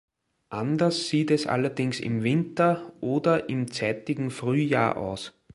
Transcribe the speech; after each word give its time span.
Anders 0.49 1.09
sieht 1.09 1.29
es 1.29 1.45
allerdings 1.45 1.99
im 1.99 2.23
Winter 2.23 2.91
oder 3.01 3.49
im 3.49 3.69
zeitigen 3.69 4.31
Frühjahr 4.31 4.97
aus. 4.97 5.31